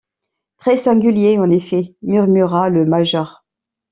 Très-singulier, 0.57 1.37
en 1.37 1.51
effet,» 1.51 1.95
murmura 2.01 2.69
le 2.69 2.85
major. 2.87 3.45